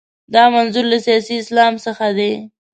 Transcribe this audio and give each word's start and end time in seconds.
دا 0.33 0.43
منظور 0.55 0.85
له 0.91 0.97
سیاسي 1.07 1.35
اسلام 1.41 1.73
څخه 1.85 2.07
دی. 2.17 2.31